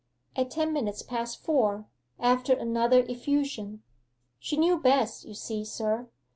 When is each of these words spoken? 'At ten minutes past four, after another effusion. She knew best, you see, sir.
'At 0.35 0.49
ten 0.49 0.73
minutes 0.73 1.03
past 1.03 1.43
four, 1.43 1.85
after 2.19 2.53
another 2.53 3.01
effusion. 3.03 3.83
She 4.39 4.57
knew 4.57 4.79
best, 4.79 5.25
you 5.25 5.35
see, 5.35 5.63
sir. 5.63 6.09